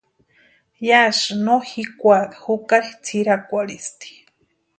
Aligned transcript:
Yásïni 0.87 1.41
no 1.45 1.55
jikwaaka 1.69 2.35
jukari 2.43 2.91
tsʼirakwarhisti. 3.03 4.09